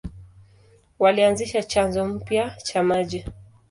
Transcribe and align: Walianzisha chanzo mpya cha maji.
Walianzisha 0.99 1.63
chanzo 1.63 2.05
mpya 2.05 2.55
cha 2.63 2.83
maji. 2.83 3.25